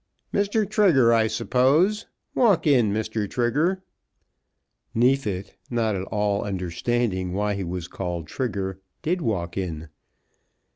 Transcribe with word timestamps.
"Mr. 0.33 0.67
Trigger, 0.67 1.13
I 1.13 1.27
suppose; 1.27 2.07
walk 2.33 2.65
in, 2.65 2.91
Mr. 2.91 3.29
Trigger." 3.29 3.83
Neefit, 4.95 5.55
not 5.69 5.95
at 5.95 6.05
all 6.05 6.41
understanding 6.43 7.33
why 7.33 7.53
he 7.53 7.63
was 7.63 7.87
called 7.87 8.25
Trigger, 8.25 8.79
did 9.03 9.21
walk 9.21 9.57
in. 9.59 9.89